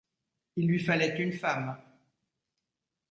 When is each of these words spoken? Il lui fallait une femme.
Il 0.55 0.67
lui 0.67 0.79
fallait 0.79 1.19
une 1.21 1.31
femme. 1.31 1.77